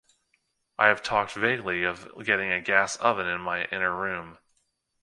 [0.79, 4.39] I have talked vaguely of getting a gas oven in my inner room.